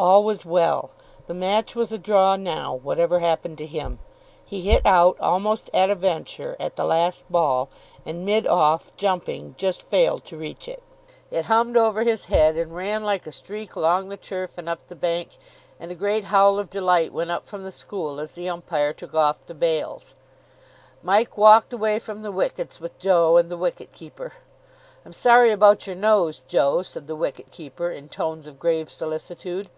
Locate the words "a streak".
13.26-13.74